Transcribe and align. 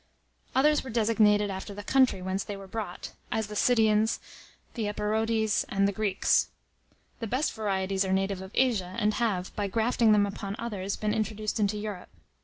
Others 0.55 0.83
were 0.83 0.89
designated 0.89 1.51
after 1.51 1.75
the 1.75 1.83
country 1.83 2.23
whence 2.23 2.43
they 2.43 2.57
were 2.57 2.65
brought; 2.65 3.11
as 3.31 3.45
the 3.45 3.55
Sidonians, 3.55 4.19
the 4.73 4.87
Epirotes, 4.87 5.63
and 5.69 5.87
the 5.87 5.91
Greeks. 5.91 6.49
The 7.19 7.27
best 7.27 7.53
varieties 7.53 8.03
are 8.03 8.11
natives 8.11 8.41
of 8.41 8.49
Asia, 8.55 8.95
and 8.97 9.13
have, 9.13 9.55
by 9.55 9.67
grafting 9.67 10.11
them 10.11 10.25
upon 10.25 10.55
others, 10.57 10.95
been 10.95 11.13
introduced 11.13 11.59
into 11.59 11.77
Europe. 11.77 12.09